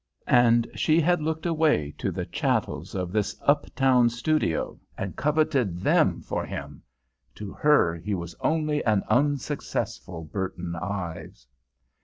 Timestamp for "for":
6.23-6.43